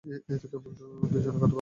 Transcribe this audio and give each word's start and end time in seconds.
এ 0.05 0.35
তো 0.41 0.47
কেবল 0.51 0.71
দুইজনের 1.03 1.23
কথা 1.25 1.31
বললাম। 1.31 1.49